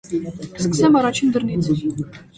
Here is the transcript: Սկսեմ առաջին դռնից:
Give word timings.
Սկսեմ 0.61 0.97
առաջին 1.03 1.37
դռնից: 1.37 1.71